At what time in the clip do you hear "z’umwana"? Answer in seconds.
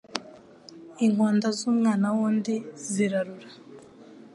1.57-2.07